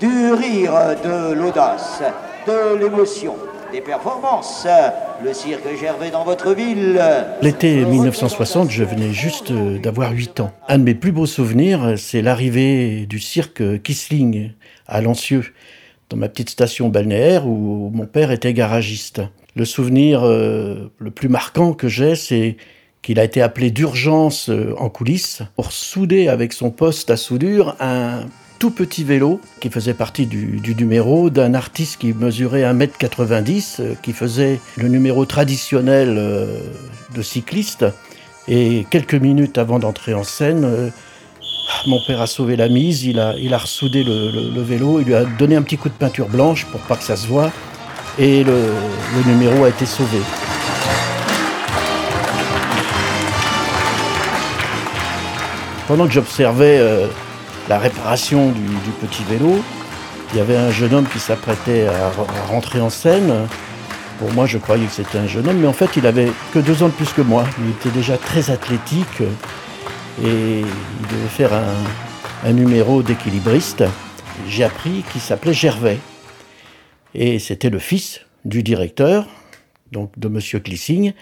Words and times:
Du 0.00 0.32
rire, 0.32 0.72
de 1.04 1.34
l'audace, 1.34 2.02
de 2.46 2.78
l'émotion, 2.78 3.34
des 3.70 3.82
performances. 3.82 4.66
Le 5.22 5.34
cirque 5.34 5.68
Gervais 5.78 6.10
dans 6.10 6.24
votre 6.24 6.54
ville. 6.54 6.98
L'été 7.42 7.84
1960, 7.84 8.70
je 8.70 8.82
venais 8.82 9.12
juste 9.12 9.52
d'avoir 9.52 10.12
8 10.12 10.40
ans. 10.40 10.52
Un 10.68 10.78
de 10.78 10.84
mes 10.84 10.94
plus 10.94 11.12
beaux 11.12 11.26
souvenirs, 11.26 11.96
c'est 11.98 12.22
l'arrivée 12.22 13.04
du 13.04 13.20
cirque 13.20 13.82
Kissling 13.82 14.52
à 14.86 15.02
Lancieux, 15.02 15.52
dans 16.08 16.16
ma 16.16 16.30
petite 16.30 16.48
station 16.48 16.88
balnéaire 16.88 17.46
où 17.46 17.90
mon 17.92 18.06
père 18.06 18.30
était 18.30 18.54
garagiste. 18.54 19.20
Le 19.54 19.66
souvenir 19.66 20.22
euh, 20.24 20.90
le 20.98 21.10
plus 21.10 21.28
marquant 21.28 21.74
que 21.74 21.88
j'ai, 21.88 22.14
c'est 22.14 22.56
qu'il 23.02 23.18
a 23.18 23.24
été 23.24 23.42
appelé 23.42 23.70
d'urgence 23.70 24.48
euh, 24.48 24.74
en 24.78 24.88
coulisses 24.88 25.42
pour 25.56 25.72
souder 25.72 26.28
avec 26.28 26.54
son 26.54 26.70
poste 26.70 27.10
à 27.10 27.18
soudure 27.18 27.76
un 27.80 28.24
tout 28.60 28.70
petit 28.70 29.04
vélo 29.04 29.40
qui 29.58 29.70
faisait 29.70 29.94
partie 29.94 30.26
du, 30.26 30.60
numéro 30.78 31.30
d'un 31.30 31.54
artiste 31.54 31.98
qui 31.98 32.12
mesurait 32.12 32.62
1m90, 32.62 33.80
euh, 33.80 33.94
qui 34.02 34.12
faisait 34.12 34.60
le 34.76 34.88
numéro 34.88 35.24
traditionnel 35.24 36.16
euh, 36.18 36.60
de 37.14 37.22
cycliste. 37.22 37.86
Et 38.48 38.86
quelques 38.90 39.14
minutes 39.14 39.56
avant 39.56 39.78
d'entrer 39.78 40.12
en 40.12 40.24
scène, 40.24 40.92
mon 41.86 42.00
père 42.06 42.20
a 42.20 42.26
sauvé 42.26 42.56
la 42.56 42.68
mise, 42.68 43.04
il 43.04 43.18
a, 43.18 43.34
il 43.38 43.54
a 43.54 43.58
ressoudé 43.58 44.04
le, 44.04 44.62
vélo, 44.62 45.00
il 45.00 45.06
lui 45.06 45.14
a 45.14 45.24
donné 45.24 45.56
un 45.56 45.62
petit 45.62 45.78
coup 45.78 45.88
de 45.88 45.94
peinture 45.94 46.28
blanche 46.28 46.66
pour 46.66 46.80
pas 46.80 46.96
que 46.96 47.04
ça 47.04 47.16
se 47.16 47.26
voit, 47.26 47.52
et 48.18 48.44
le 48.44 48.74
numéro 49.26 49.64
a 49.64 49.68
été 49.68 49.86
sauvé. 49.86 50.18
Pendant 55.86 56.06
que 56.06 56.12
j'observais 56.12 56.78
euh, 56.78 57.08
la 57.70 57.78
réparation 57.78 58.50
du, 58.50 58.90
petit 59.00 59.22
vélo, 59.22 59.62
il 60.32 60.38
y 60.38 60.40
avait 60.40 60.56
un 60.56 60.72
jeune 60.72 60.92
homme 60.92 61.06
qui 61.06 61.20
s'apprêtait 61.20 61.86
à, 61.86 62.10
rentrer 62.48 62.80
en 62.80 62.90
scène. 62.90 63.46
Pour 64.18 64.32
moi, 64.32 64.46
je 64.46 64.58
croyais 64.58 64.86
que 64.86 64.92
c'était 64.92 65.18
un 65.18 65.28
jeune 65.28 65.48
homme, 65.48 65.58
mais 65.58 65.68
en 65.68 65.72
fait, 65.72 65.96
il 65.96 66.04
avait 66.04 66.32
que 66.52 66.58
deux 66.58 66.82
ans 66.82 66.88
de 66.88 66.92
plus 66.92 67.12
que 67.12 67.22
moi. 67.22 67.44
Il 67.60 67.70
était 67.70 67.96
déjà 67.96 68.18
très 68.18 68.50
athlétique 68.50 69.20
et 70.20 70.60
il 70.60 71.06
devait 71.06 71.28
faire 71.28 71.52
un, 72.44 72.52
numéro 72.52 73.04
d'équilibriste. 73.04 73.84
J'ai 74.48 74.64
appris 74.64 75.04
qu'il 75.12 75.20
s'appelait 75.20 75.52
Gervais. 75.52 75.98
Et 77.14 77.38
c'était 77.38 77.70
le 77.70 77.78
fils 77.78 78.22
du 78.44 78.64
directeur, 78.64 79.26
donc 79.92 80.18
de 80.18 80.26
Monsieur 80.26 80.58
Clissing, 80.58 81.12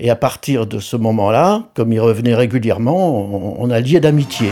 et 0.00 0.08
à 0.08 0.16
partir 0.16 0.66
de 0.66 0.78
ce 0.78 0.96
moment-là, 0.96 1.68
comme 1.74 1.92
il 1.92 2.00
revenait 2.00 2.34
régulièrement, 2.34 3.60
on, 3.60 3.70
a 3.70 3.80
lié 3.80 4.00
d'amitié. 4.00 4.48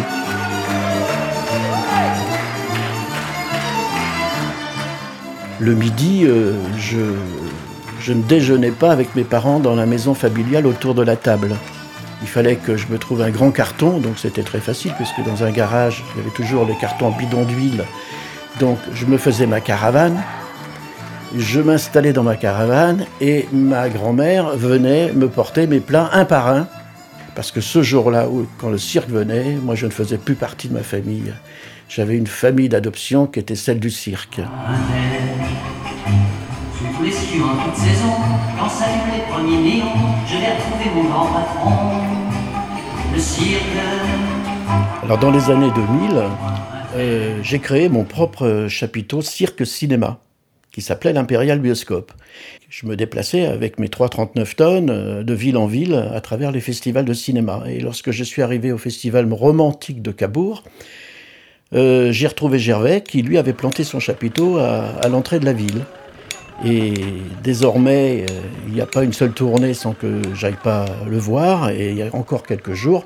Le 5.62 5.74
midi, 5.74 6.24
euh, 6.24 6.54
je, 6.76 8.12
ne 8.12 8.22
déjeunais 8.22 8.72
pas 8.72 8.90
avec 8.90 9.14
mes 9.14 9.22
parents 9.22 9.60
dans 9.60 9.76
la 9.76 9.86
maison 9.86 10.12
familiale 10.12 10.66
autour 10.66 10.92
de 10.96 11.02
la 11.02 11.14
table. 11.14 11.54
Il 12.20 12.26
fallait 12.26 12.56
que 12.56 12.76
je 12.76 12.88
me 12.88 12.98
trouve 12.98 13.22
un 13.22 13.30
grand 13.30 13.52
carton, 13.52 13.98
donc 13.98 14.18
c'était 14.18 14.42
très 14.42 14.58
facile, 14.58 14.92
puisque 14.96 15.22
dans 15.24 15.44
un 15.44 15.52
garage, 15.52 16.02
il 16.16 16.18
y 16.18 16.20
avait 16.22 16.34
toujours 16.34 16.66
les 16.66 16.74
cartons 16.74 17.12
bidon 17.12 17.44
d'huile. 17.44 17.84
Donc 18.58 18.76
je 18.92 19.06
me 19.06 19.16
faisais 19.18 19.46
ma 19.46 19.60
caravane, 19.60 20.20
je 21.36 21.60
m'installais 21.60 22.12
dans 22.12 22.24
ma 22.24 22.34
caravane 22.34 23.06
et 23.20 23.46
ma 23.52 23.88
grand-mère 23.88 24.56
venait 24.56 25.12
me 25.12 25.28
porter 25.28 25.68
mes 25.68 25.78
plats 25.78 26.10
un 26.12 26.24
par 26.24 26.48
un. 26.48 26.66
Parce 27.36 27.52
que 27.52 27.60
ce 27.60 27.84
jour-là, 27.84 28.26
quand 28.58 28.68
le 28.68 28.78
cirque 28.78 29.10
venait, 29.10 29.56
moi 29.62 29.76
je 29.76 29.86
ne 29.86 29.92
faisais 29.92 30.18
plus 30.18 30.34
partie 30.34 30.66
de 30.66 30.74
ma 30.74 30.82
famille. 30.82 31.32
J'avais 31.88 32.16
une 32.16 32.26
famille 32.26 32.68
d'adoption 32.68 33.28
qui 33.28 33.38
était 33.38 33.54
celle 33.54 33.78
du 33.78 33.90
cirque. 33.90 34.40
Alors 45.02 45.18
dans 45.18 45.30
les 45.30 45.50
années 45.50 45.70
2000, 45.74 46.22
euh, 46.94 47.40
j'ai 47.42 47.58
créé 47.58 47.88
mon 47.88 48.04
propre 48.04 48.66
chapiteau 48.68 49.22
cirque 49.22 49.66
cinéma 49.66 50.20
qui 50.72 50.82
s'appelait 50.82 51.14
l'Impérial 51.14 51.58
Bioscope. 51.58 52.12
Je 52.68 52.86
me 52.86 52.96
déplaçais 52.96 53.46
avec 53.46 53.78
mes 53.78 53.88
339 53.88 54.56
tonnes 54.56 54.90
euh, 54.90 55.22
de 55.22 55.34
ville 55.34 55.56
en 55.56 55.66
ville 55.66 55.94
à 55.94 56.20
travers 56.20 56.50
les 56.52 56.60
festivals 56.60 57.06
de 57.06 57.14
cinéma. 57.14 57.62
Et 57.66 57.80
lorsque 57.80 58.10
je 58.10 58.24
suis 58.24 58.42
arrivé 58.42 58.72
au 58.72 58.78
festival 58.78 59.30
romantique 59.32 60.02
de 60.02 60.10
Cabourg, 60.10 60.64
euh, 61.74 62.12
j'ai 62.12 62.26
retrouvé 62.26 62.58
Gervais 62.58 63.02
qui 63.02 63.22
lui 63.22 63.38
avait 63.38 63.54
planté 63.54 63.84
son 63.84 64.00
chapiteau 64.00 64.58
à, 64.58 65.08
l'entrée 65.08 65.40
de 65.40 65.46
la 65.46 65.54
ville. 65.54 65.84
Et 66.64 66.94
désormais, 67.42 68.26
euh, 68.30 68.40
il 68.68 68.74
n'y 68.74 68.80
a 68.80 68.86
pas 68.86 69.02
une 69.02 69.12
seule 69.12 69.32
tournée 69.32 69.74
sans 69.74 69.92
que 69.92 70.22
j'aille 70.34 70.58
pas 70.62 70.86
le 71.08 71.18
voir. 71.18 71.70
Et 71.70 71.90
il 71.90 71.98
y 71.98 72.02
a 72.02 72.14
encore 72.14 72.44
quelques 72.44 72.74
jours, 72.74 73.04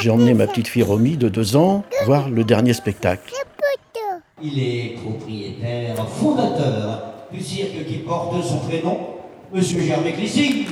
j'ai 0.00 0.10
emmené 0.10 0.34
ma 0.34 0.46
petite 0.46 0.68
fille 0.68 0.82
Romy 0.82 1.16
de 1.16 1.28
deux 1.28 1.56
ans 1.56 1.84
voir 2.06 2.28
le 2.28 2.44
dernier 2.44 2.72
spectacle. 2.72 3.32
Il 4.42 4.58
est 4.58 4.96
propriétaire, 5.02 6.08
fondateur 6.08 7.02
du 7.32 7.40
cirque 7.40 7.86
qui 7.86 7.98
porte 7.98 8.42
son 8.44 8.58
prénom, 8.58 8.98
Monsieur 9.52 9.80
Gervais 9.80 10.12
Clissing. 10.12 10.66